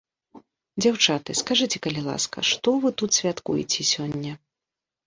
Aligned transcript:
Дзяўчаты, 0.85 1.35
скажыце, 1.41 1.77
калі 1.85 2.01
ласка, 2.09 2.37
што 2.53 2.69
вы 2.87 2.97
тут 3.03 3.11
святкуеце 3.21 3.81
сёння? 3.97 4.33